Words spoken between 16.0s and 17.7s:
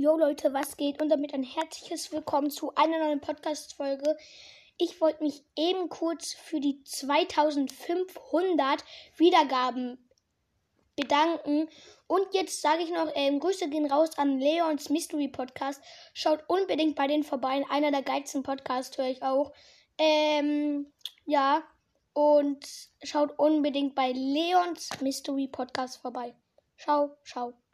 Schaut unbedingt bei denen vorbei.